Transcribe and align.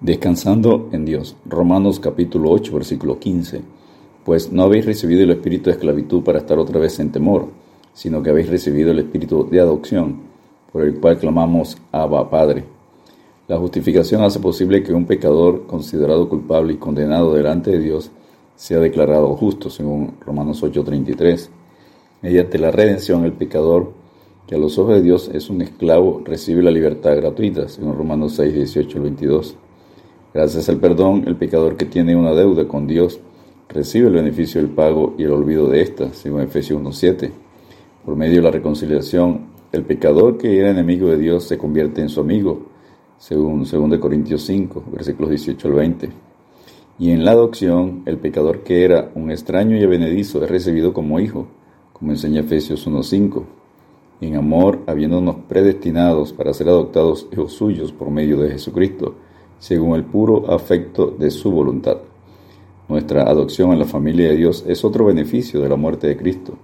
Descansando 0.00 0.88
en 0.92 1.04
Dios. 1.04 1.34
Romanos 1.44 1.98
capítulo 1.98 2.52
8, 2.52 2.72
versículo 2.72 3.18
15. 3.18 3.62
Pues 4.24 4.52
no 4.52 4.62
habéis 4.62 4.86
recibido 4.86 5.24
el 5.24 5.30
espíritu 5.32 5.70
de 5.70 5.72
esclavitud 5.72 6.22
para 6.22 6.38
estar 6.38 6.56
otra 6.56 6.78
vez 6.78 7.00
en 7.00 7.10
temor, 7.10 7.48
sino 7.94 8.22
que 8.22 8.30
habéis 8.30 8.48
recibido 8.48 8.92
el 8.92 9.00
espíritu 9.00 9.48
de 9.50 9.58
adopción, 9.58 10.20
por 10.72 10.84
el 10.84 11.00
cual 11.00 11.18
clamamos 11.18 11.78
Abba 11.90 12.30
Padre. 12.30 12.62
La 13.48 13.58
justificación 13.58 14.22
hace 14.22 14.38
posible 14.38 14.84
que 14.84 14.92
un 14.92 15.04
pecador 15.04 15.66
considerado 15.66 16.28
culpable 16.28 16.74
y 16.74 16.76
condenado 16.76 17.34
delante 17.34 17.72
de 17.72 17.80
Dios 17.80 18.12
sea 18.54 18.78
declarado 18.78 19.34
justo, 19.34 19.68
según 19.68 20.14
Romanos 20.24 20.62
8:33. 20.62 21.50
Mediante 22.22 22.60
la 22.60 22.70
redención, 22.70 23.24
el 23.24 23.32
pecador, 23.32 23.94
que 24.46 24.54
a 24.54 24.58
los 24.58 24.78
ojos 24.78 24.94
de 24.94 25.02
Dios 25.02 25.28
es 25.34 25.50
un 25.50 25.60
esclavo, 25.60 26.22
recibe 26.24 26.62
la 26.62 26.70
libertad 26.70 27.16
gratuita, 27.16 27.68
según 27.68 27.96
Romanos 27.96 28.34
6, 28.36 28.54
18 28.54 29.02
22. 29.02 29.56
Gracias 30.34 30.68
al 30.68 30.76
perdón, 30.76 31.24
el 31.26 31.36
pecador 31.36 31.76
que 31.78 31.86
tiene 31.86 32.14
una 32.14 32.34
deuda 32.34 32.68
con 32.68 32.86
Dios 32.86 33.18
recibe 33.66 34.08
el 34.08 34.14
beneficio 34.14 34.60
del 34.60 34.70
pago 34.70 35.14
y 35.16 35.22
el 35.22 35.30
olvido 35.30 35.68
de 35.68 35.80
ésta, 35.80 36.12
según 36.12 36.42
Efesios 36.42 36.82
1.7. 36.82 37.30
Por 38.04 38.14
medio 38.14 38.36
de 38.36 38.42
la 38.42 38.50
reconciliación, 38.50 39.46
el 39.72 39.84
pecador 39.84 40.36
que 40.36 40.58
era 40.58 40.70
enemigo 40.70 41.08
de 41.08 41.16
Dios 41.16 41.44
se 41.44 41.56
convierte 41.56 42.02
en 42.02 42.10
su 42.10 42.20
amigo, 42.20 42.66
según 43.16 43.64
2 43.64 43.98
Corintios 43.98 44.42
5, 44.42 44.84
versículos 44.92 45.30
18 45.30 45.68
al 45.68 45.74
20. 45.74 46.10
Y 46.98 47.10
en 47.10 47.24
la 47.24 47.30
adopción, 47.30 48.02
el 48.04 48.18
pecador 48.18 48.62
que 48.64 48.84
era 48.84 49.10
un 49.14 49.30
extraño 49.30 49.78
y 49.78 49.82
avenedizo 49.82 50.44
es 50.44 50.50
recibido 50.50 50.92
como 50.92 51.20
hijo, 51.20 51.46
como 51.94 52.12
enseña 52.12 52.40
Efesios 52.40 52.86
1.5. 52.86 53.44
En 54.20 54.36
amor, 54.36 54.80
habiéndonos 54.86 55.36
predestinados 55.48 56.34
para 56.34 56.52
ser 56.52 56.68
adoptados 56.68 57.28
hijos 57.32 57.54
suyos 57.54 57.92
por 57.92 58.10
medio 58.10 58.36
de 58.38 58.50
Jesucristo, 58.50 59.14
según 59.58 59.96
el 59.96 60.04
puro 60.04 60.50
afecto 60.50 61.14
de 61.18 61.30
su 61.30 61.50
voluntad. 61.50 61.98
Nuestra 62.88 63.24
adopción 63.24 63.72
en 63.72 63.80
la 63.80 63.84
familia 63.84 64.30
de 64.30 64.36
Dios 64.36 64.64
es 64.66 64.84
otro 64.84 65.04
beneficio 65.04 65.60
de 65.60 65.68
la 65.68 65.76
muerte 65.76 66.06
de 66.06 66.16
Cristo. 66.16 66.54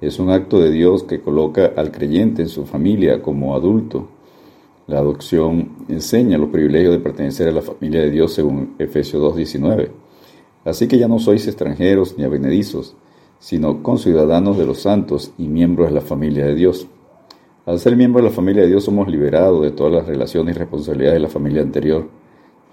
Es 0.00 0.18
un 0.18 0.30
acto 0.30 0.58
de 0.58 0.70
Dios 0.70 1.02
que 1.02 1.20
coloca 1.20 1.72
al 1.76 1.90
creyente 1.90 2.42
en 2.42 2.48
su 2.48 2.64
familia 2.64 3.20
como 3.20 3.54
adulto. 3.54 4.08
La 4.86 4.98
adopción 4.98 5.72
enseña 5.88 6.38
los 6.38 6.50
privilegios 6.50 6.92
de 6.92 7.00
pertenecer 7.00 7.48
a 7.48 7.52
la 7.52 7.62
familia 7.62 8.00
de 8.00 8.10
Dios 8.10 8.32
según 8.32 8.74
Efesios 8.78 9.22
2.19. 9.22 9.90
Así 10.64 10.88
que 10.88 10.98
ya 10.98 11.08
no 11.08 11.18
sois 11.18 11.46
extranjeros 11.46 12.16
ni 12.16 12.24
avenedizos, 12.24 12.96
sino 13.38 13.82
conciudadanos 13.82 14.56
de 14.56 14.66
los 14.66 14.80
santos 14.80 15.32
y 15.36 15.48
miembros 15.48 15.88
de 15.88 15.94
la 15.94 16.00
familia 16.00 16.46
de 16.46 16.54
Dios. 16.54 16.86
Al 17.66 17.78
ser 17.78 17.96
miembros 17.96 18.24
de 18.24 18.30
la 18.30 18.34
familia 18.34 18.62
de 18.62 18.68
Dios 18.68 18.84
somos 18.84 19.08
liberados 19.08 19.62
de 19.62 19.70
todas 19.70 19.92
las 19.92 20.06
relaciones 20.06 20.56
y 20.56 20.58
responsabilidades 20.58 21.16
de 21.16 21.26
la 21.26 21.28
familia 21.28 21.62
anterior 21.62 22.08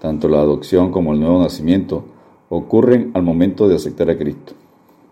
tanto 0.02 0.28
la 0.28 0.40
adopción 0.40 0.90
como 0.90 1.12
el 1.12 1.20
nuevo 1.20 1.40
nacimiento 1.40 2.02
ocurren 2.48 3.12
al 3.14 3.22
momento 3.22 3.68
de 3.68 3.76
aceptar 3.76 4.10
a 4.10 4.18
Cristo, 4.18 4.52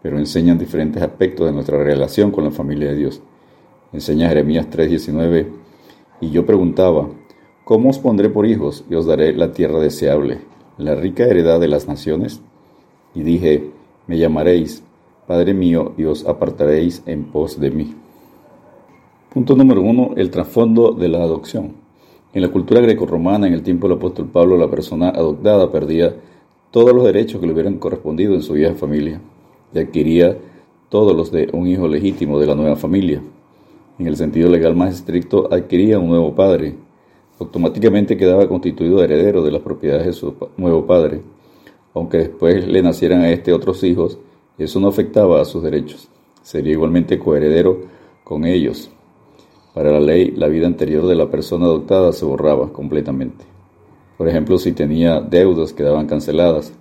pero 0.02 0.18
enseñan 0.18 0.58
diferentes 0.58 1.00
aspectos 1.00 1.46
de 1.46 1.52
nuestra 1.52 1.78
relación 1.78 2.32
con 2.32 2.42
la 2.42 2.50
familia 2.50 2.88
de 2.88 2.96
Dios. 2.96 3.22
Enseña 3.92 4.28
Jeremías 4.28 4.66
3:19, 4.68 5.46
y 6.20 6.30
yo 6.30 6.44
preguntaba, 6.44 7.08
¿cómo 7.62 7.90
os 7.90 8.00
pondré 8.00 8.30
por 8.30 8.46
hijos 8.46 8.84
y 8.90 8.96
os 8.96 9.06
daré 9.06 9.32
la 9.32 9.52
tierra 9.52 9.78
deseable, 9.78 10.40
la 10.76 10.96
rica 10.96 11.22
heredad 11.22 11.60
de 11.60 11.68
las 11.68 11.86
naciones? 11.86 12.40
Y 13.14 13.22
dije, 13.22 13.70
me 14.08 14.18
llamaréis, 14.18 14.82
Padre 15.28 15.54
mío, 15.54 15.92
y 15.98 16.02
os 16.02 16.26
apartaréis 16.26 17.04
en 17.06 17.26
pos 17.26 17.60
de 17.60 17.70
mí. 17.70 17.94
Punto 19.32 19.54
número 19.54 19.82
uno, 19.82 20.14
el 20.16 20.30
trasfondo 20.30 20.90
de 20.90 21.06
la 21.06 21.18
adopción. 21.18 21.79
En 22.32 22.42
la 22.42 22.48
cultura 22.48 22.80
grecorromana, 22.80 23.48
en 23.48 23.54
el 23.54 23.62
tiempo 23.62 23.88
del 23.88 23.96
apóstol 23.96 24.28
Pablo, 24.28 24.56
la 24.56 24.70
persona 24.70 25.08
adoptada 25.08 25.72
perdía 25.72 26.14
todos 26.70 26.94
los 26.94 27.04
derechos 27.04 27.40
que 27.40 27.46
le 27.46 27.52
hubieran 27.52 27.78
correspondido 27.78 28.34
en 28.34 28.42
su 28.42 28.52
vieja 28.52 28.74
familia 28.74 29.20
y 29.74 29.80
adquiría 29.80 30.38
todos 30.88 31.16
los 31.16 31.32
de 31.32 31.48
un 31.52 31.66
hijo 31.66 31.88
legítimo 31.88 32.38
de 32.38 32.46
la 32.46 32.54
nueva 32.54 32.76
familia. 32.76 33.20
En 33.98 34.06
el 34.06 34.16
sentido 34.16 34.48
legal 34.48 34.76
más 34.76 34.94
estricto, 34.94 35.52
adquiría 35.52 35.98
un 35.98 36.08
nuevo 36.08 36.32
padre. 36.34 36.74
Automáticamente 37.40 38.16
quedaba 38.16 38.46
constituido 38.48 39.02
heredero 39.02 39.42
de 39.42 39.50
las 39.50 39.62
propiedades 39.62 40.06
de 40.06 40.12
su 40.12 40.34
nuevo 40.56 40.86
padre. 40.86 41.22
Aunque 41.94 42.18
después 42.18 42.66
le 42.66 42.80
nacieran 42.80 43.22
a 43.22 43.30
este 43.30 43.52
otros 43.52 43.82
hijos, 43.82 44.18
eso 44.56 44.78
no 44.78 44.86
afectaba 44.86 45.40
a 45.40 45.44
sus 45.44 45.64
derechos. 45.64 46.08
Sería 46.42 46.74
igualmente 46.74 47.18
coheredero 47.18 47.80
con 48.22 48.44
ellos. 48.44 48.90
Para 49.74 49.92
la 49.92 50.00
ley, 50.00 50.32
la 50.32 50.48
vida 50.48 50.66
anterior 50.66 51.06
de 51.06 51.14
la 51.14 51.30
persona 51.30 51.66
adoptada 51.66 52.12
se 52.12 52.24
borraba 52.24 52.72
completamente. 52.72 53.44
Por 54.18 54.28
ejemplo, 54.28 54.58
si 54.58 54.72
tenía 54.72 55.20
deudas 55.20 55.72
quedaban 55.72 56.08
canceladas. 56.08 56.72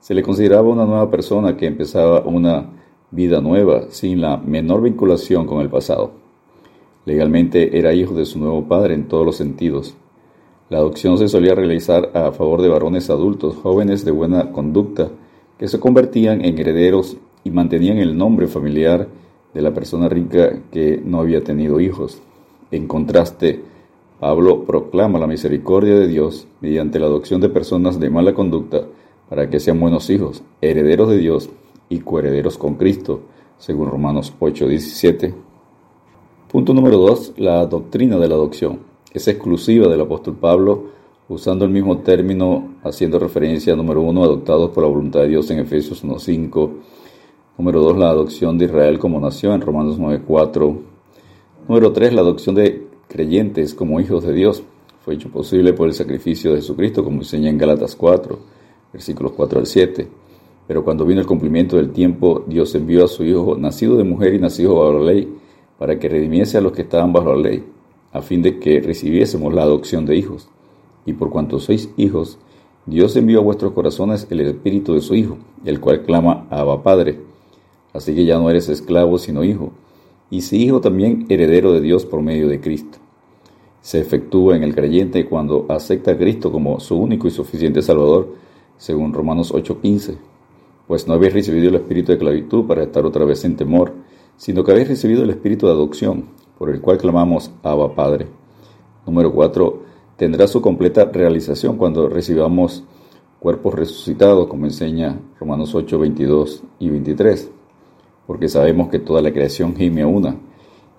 Se 0.00 0.14
le 0.14 0.22
consideraba 0.22 0.68
una 0.68 0.86
nueva 0.86 1.10
persona 1.10 1.56
que 1.58 1.66
empezaba 1.66 2.22
una 2.22 2.70
vida 3.10 3.42
nueva 3.42 3.90
sin 3.90 4.22
la 4.22 4.38
menor 4.38 4.82
vinculación 4.82 5.46
con 5.46 5.60
el 5.60 5.68
pasado. 5.68 6.12
Legalmente 7.04 7.78
era 7.78 7.92
hijo 7.92 8.14
de 8.14 8.24
su 8.24 8.38
nuevo 8.38 8.66
padre 8.66 8.94
en 8.94 9.06
todos 9.06 9.26
los 9.26 9.36
sentidos. 9.36 9.94
La 10.70 10.78
adopción 10.78 11.18
se 11.18 11.28
solía 11.28 11.54
realizar 11.54 12.10
a 12.14 12.32
favor 12.32 12.62
de 12.62 12.68
varones 12.68 13.10
adultos, 13.10 13.56
jóvenes 13.56 14.04
de 14.06 14.12
buena 14.12 14.50
conducta, 14.52 15.10
que 15.58 15.68
se 15.68 15.78
convertían 15.78 16.42
en 16.42 16.58
herederos 16.58 17.18
y 17.44 17.50
mantenían 17.50 17.98
el 17.98 18.16
nombre 18.16 18.46
familiar 18.46 19.08
de 19.52 19.60
la 19.60 19.74
persona 19.74 20.08
rica 20.08 20.62
que 20.72 21.02
no 21.04 21.20
había 21.20 21.44
tenido 21.44 21.80
hijos. 21.80 22.22
En 22.70 22.86
contraste, 22.86 23.62
Pablo 24.20 24.64
proclama 24.64 25.18
la 25.18 25.26
misericordia 25.26 25.94
de 25.94 26.06
Dios 26.06 26.46
mediante 26.60 26.98
la 26.98 27.06
adopción 27.06 27.40
de 27.40 27.48
personas 27.48 27.98
de 27.98 28.10
mala 28.10 28.34
conducta 28.34 28.86
para 29.28 29.48
que 29.48 29.60
sean 29.60 29.80
buenos 29.80 30.10
hijos, 30.10 30.42
herederos 30.60 31.08
de 31.08 31.18
Dios 31.18 31.50
y 31.88 32.00
coherederos 32.00 32.58
con 32.58 32.74
Cristo, 32.74 33.22
según 33.58 33.90
Romanos 33.90 34.32
8:17. 34.38 35.34
Punto 36.50 36.74
número 36.74 36.98
2. 36.98 37.34
La 37.38 37.64
doctrina 37.66 38.18
de 38.18 38.28
la 38.28 38.34
adopción. 38.34 38.80
Es 39.12 39.26
exclusiva 39.26 39.88
del 39.88 40.00
apóstol 40.00 40.36
Pablo, 40.36 40.84
usando 41.28 41.64
el 41.64 41.70
mismo 41.70 41.98
término, 41.98 42.74
haciendo 42.82 43.18
referencia 43.18 43.74
número 43.74 44.02
1, 44.02 44.22
adoptados 44.22 44.70
por 44.70 44.82
la 44.82 44.90
voluntad 44.90 45.20
de 45.20 45.28
Dios 45.28 45.50
en 45.50 45.60
Efesios 45.60 46.04
1:5. 46.04 46.70
Número 47.56 47.80
2, 47.80 47.98
la 47.98 48.10
adopción 48.10 48.58
de 48.58 48.66
Israel 48.66 48.98
como 48.98 49.20
nación 49.20 49.54
en 49.54 49.60
Romanos 49.60 49.98
9:4. 49.98 50.89
Número 51.68 51.92
3. 51.92 52.14
La 52.14 52.22
adopción 52.22 52.54
de 52.54 52.86
creyentes 53.08 53.74
como 53.74 54.00
hijos 54.00 54.24
de 54.24 54.32
Dios 54.32 54.62
fue 55.04 55.14
hecho 55.14 55.30
posible 55.30 55.72
por 55.72 55.86
el 55.86 55.94
sacrificio 55.94 56.50
de 56.50 56.56
Jesucristo, 56.56 57.04
como 57.04 57.18
enseña 57.18 57.48
en 57.48 57.58
Gálatas 57.58 57.94
4, 57.94 58.38
versículos 58.92 59.32
4 59.36 59.60
al 59.60 59.66
7. 59.66 60.08
Pero 60.66 60.84
cuando 60.84 61.04
vino 61.04 61.20
el 61.20 61.26
cumplimiento 61.26 61.76
del 61.76 61.90
tiempo, 61.90 62.44
Dios 62.46 62.74
envió 62.74 63.04
a 63.04 63.08
su 63.08 63.24
Hijo, 63.24 63.56
nacido 63.56 63.96
de 63.96 64.04
mujer 64.04 64.34
y 64.34 64.38
nacido 64.38 64.74
bajo 64.74 64.98
la 64.98 65.12
ley, 65.12 65.32
para 65.78 65.98
que 65.98 66.08
redimiese 66.08 66.58
a 66.58 66.60
los 66.60 66.72
que 66.72 66.82
estaban 66.82 67.12
bajo 67.12 67.34
la 67.34 67.50
ley, 67.50 67.64
a 68.12 68.20
fin 68.20 68.42
de 68.42 68.58
que 68.58 68.80
recibiésemos 68.80 69.54
la 69.54 69.62
adopción 69.62 70.06
de 70.06 70.16
hijos. 70.16 70.48
Y 71.06 71.12
por 71.12 71.30
cuanto 71.30 71.60
sois 71.60 71.90
hijos, 71.96 72.38
Dios 72.86 73.14
envió 73.16 73.40
a 73.40 73.44
vuestros 73.44 73.72
corazones 73.72 74.26
el 74.30 74.40
espíritu 74.40 74.94
de 74.94 75.00
su 75.02 75.14
Hijo, 75.14 75.38
el 75.64 75.80
cual 75.80 76.02
clama 76.02 76.46
Abba 76.50 76.82
Padre. 76.82 77.20
Así 77.92 78.14
que 78.14 78.24
ya 78.24 78.38
no 78.38 78.50
eres 78.50 78.68
esclavo, 78.68 79.18
sino 79.18 79.44
hijo 79.44 79.72
y 80.30 80.42
si 80.42 80.62
hijo 80.62 80.80
también 80.80 81.26
heredero 81.28 81.72
de 81.72 81.80
Dios 81.80 82.06
por 82.06 82.22
medio 82.22 82.48
de 82.48 82.60
Cristo. 82.60 82.98
Se 83.80 83.98
efectúa 83.98 84.56
en 84.56 84.62
el 84.62 84.74
creyente 84.74 85.26
cuando 85.26 85.66
acepta 85.68 86.12
a 86.12 86.16
Cristo 86.16 86.52
como 86.52 86.78
su 86.80 86.96
único 86.96 87.26
y 87.26 87.30
suficiente 87.30 87.82
Salvador, 87.82 88.34
según 88.76 89.12
Romanos 89.12 89.52
8:15. 89.52 90.16
Pues 90.86 91.06
no 91.08 91.14
habéis 91.14 91.34
recibido 91.34 91.68
el 91.68 91.76
espíritu 91.76 92.08
de 92.08 92.14
esclavitud 92.14 92.66
para 92.66 92.84
estar 92.84 93.04
otra 93.04 93.24
vez 93.24 93.44
en 93.44 93.56
temor, 93.56 93.92
sino 94.36 94.62
que 94.62 94.72
habéis 94.72 94.88
recibido 94.88 95.22
el 95.24 95.30
espíritu 95.30 95.66
de 95.66 95.72
adopción, 95.72 96.26
por 96.58 96.70
el 96.70 96.80
cual 96.80 96.98
clamamos 96.98 97.50
Abba 97.62 97.94
Padre. 97.94 98.26
Número 99.06 99.32
4. 99.32 99.82
Tendrá 100.16 100.46
su 100.46 100.60
completa 100.60 101.06
realización 101.06 101.76
cuando 101.76 102.08
recibamos 102.08 102.84
cuerpos 103.40 103.74
resucitados, 103.74 104.46
como 104.48 104.66
enseña 104.66 105.18
Romanos 105.38 105.74
8, 105.74 105.98
22 105.98 106.62
y 106.78 106.90
23 106.90 107.50
porque 108.30 108.48
sabemos 108.48 108.90
que 108.90 109.00
toda 109.00 109.20
la 109.22 109.32
creación 109.32 109.74
gime 109.74 110.02
a 110.02 110.06
una, 110.06 110.36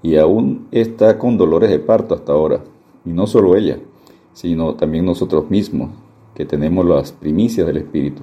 y 0.03 0.17
aún 0.17 0.67
está 0.69 1.17
con 1.17 1.37
dolores 1.37 1.69
de 1.69 1.79
parto 1.79 2.13
hasta 2.13 2.33
ahora, 2.33 2.61
y 3.05 3.11
no 3.11 3.25
solo 3.25 3.55
ella, 3.55 3.79
sino 4.33 4.75
también 4.75 5.05
nosotros 5.05 5.49
mismos, 5.49 5.91
que 6.35 6.45
tenemos 6.45 6.85
las 6.85 7.13
primicias 7.13 7.65
del 7.65 7.77
Espíritu. 7.77 8.21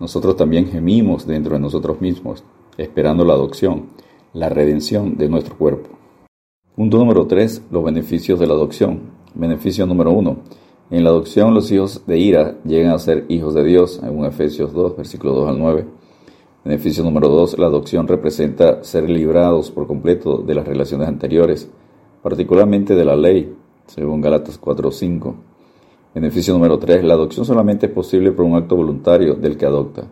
Nosotros 0.00 0.34
también 0.34 0.66
gemimos 0.66 1.26
dentro 1.26 1.56
de 1.56 1.60
nosotros 1.60 2.00
mismos, 2.00 2.42
esperando 2.78 3.22
la 3.22 3.34
adopción, 3.34 3.90
la 4.32 4.48
redención 4.48 5.18
de 5.18 5.28
nuestro 5.28 5.58
cuerpo. 5.58 5.90
Punto 6.74 6.96
número 6.96 7.26
3. 7.26 7.64
Los 7.70 7.84
beneficios 7.84 8.40
de 8.40 8.46
la 8.46 8.54
adopción. 8.54 9.10
Beneficio 9.34 9.84
número 9.84 10.10
1. 10.12 10.36
En 10.92 11.04
la 11.04 11.10
adopción 11.10 11.52
los 11.52 11.70
hijos 11.70 12.06
de 12.06 12.16
ira 12.16 12.56
llegan 12.64 12.94
a 12.94 12.98
ser 12.98 13.26
hijos 13.28 13.52
de 13.52 13.64
Dios, 13.64 14.00
en 14.02 14.24
Efesios 14.24 14.72
2, 14.72 14.96
versículo 14.96 15.34
2 15.34 15.48
al 15.50 15.58
9. 15.58 15.98
Beneficio 16.64 17.04
número 17.04 17.28
2. 17.28 17.56
La 17.58 17.66
adopción 17.66 18.08
representa 18.08 18.82
ser 18.82 19.08
librados 19.08 19.70
por 19.70 19.86
completo 19.86 20.38
de 20.38 20.56
las 20.56 20.66
relaciones 20.66 21.06
anteriores, 21.06 21.70
particularmente 22.20 22.96
de 22.96 23.04
la 23.04 23.14
ley, 23.16 23.54
según 23.86 24.20
Gálatas 24.20 24.60
4.5. 24.60 25.34
Beneficio 26.14 26.52
número 26.54 26.78
3. 26.78 27.04
La 27.04 27.14
adopción 27.14 27.46
solamente 27.46 27.86
es 27.86 27.92
posible 27.92 28.32
por 28.32 28.44
un 28.44 28.56
acto 28.56 28.74
voluntario 28.74 29.34
del 29.34 29.56
que 29.56 29.66
adopta. 29.66 30.08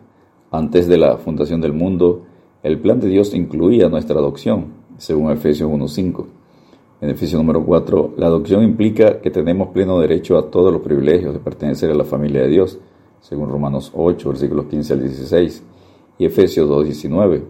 Antes 0.49 0.87
de 0.87 0.97
la 0.97 1.17
fundación 1.17 1.59
del 1.59 1.73
mundo, 1.73 2.23
el 2.63 2.79
plan 2.79 3.01
de 3.01 3.09
Dios 3.09 3.33
incluía 3.33 3.89
nuestra 3.89 4.17
adopción, 4.17 4.67
según 4.97 5.31
Efesios 5.31 5.69
1.5. 5.69 6.25
Beneficio 7.01 7.37
número 7.37 7.63
4. 7.65 8.13
La 8.15 8.27
adopción 8.27 8.63
implica 8.63 9.19
que 9.19 9.31
tenemos 9.31 9.67
pleno 9.69 9.99
derecho 9.99 10.37
a 10.37 10.49
todos 10.49 10.71
los 10.71 10.81
privilegios 10.81 11.33
de 11.33 11.39
pertenecer 11.39 11.91
a 11.91 11.95
la 11.95 12.05
familia 12.05 12.43
de 12.43 12.47
Dios, 12.47 12.79
según 13.19 13.49
Romanos 13.49 13.91
8, 13.93 14.29
versículos 14.29 14.67
15 14.67 14.93
al 14.93 15.01
16 15.01 15.63
y 16.17 16.25
Efesios 16.25 16.69
2.19. 16.69 17.43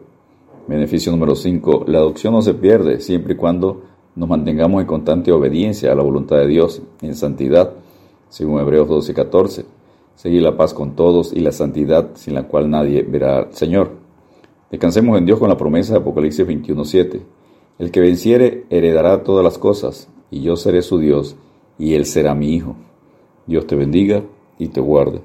Beneficio 0.67 1.11
número 1.11 1.35
5. 1.35 1.85
La 1.87 1.99
adopción 1.99 2.33
no 2.33 2.41
se 2.41 2.53
pierde 2.53 2.99
siempre 2.99 3.33
y 3.33 3.37
cuando 3.37 3.83
nos 4.15 4.27
mantengamos 4.27 4.81
en 4.81 4.87
constante 4.87 5.31
obediencia 5.31 5.91
a 5.91 5.95
la 5.95 6.03
voluntad 6.03 6.37
de 6.37 6.47
Dios 6.47 6.81
en 7.01 7.15
santidad, 7.15 7.73
según 8.29 8.59
Hebreos 8.59 8.89
12.14. 8.89 9.65
Seguir 10.15 10.41
la 10.41 10.57
paz 10.57 10.73
con 10.73 10.95
todos 10.95 11.31
y 11.31 11.39
la 11.39 11.51
santidad 11.51 12.09
sin 12.15 12.33
la 12.33 12.47
cual 12.47 12.69
nadie 12.69 13.03
verá 13.03 13.37
al 13.37 13.53
Señor. 13.53 13.91
Descansemos 14.71 15.17
en 15.17 15.25
Dios 15.25 15.39
con 15.39 15.47
la 15.47 15.57
promesa 15.57 15.93
de 15.93 15.99
Apocalipsis 15.99 16.45
21.7. 16.45 17.21
El 17.79 17.91
que 17.91 18.01
venciere 18.01 18.65
heredará 18.69 19.23
todas 19.23 19.43
las 19.43 19.59
cosas, 19.59 20.09
y 20.31 20.41
yo 20.41 20.55
seré 20.55 20.81
su 20.81 20.97
Dios, 20.97 21.37
y 21.77 21.93
él 21.93 22.05
será 22.05 22.33
mi 22.33 22.53
hijo. 22.55 22.75
Dios 23.45 23.67
te 23.67 23.75
bendiga 23.75 24.23
y 24.57 24.69
te 24.69 24.81
guarde. 24.81 25.21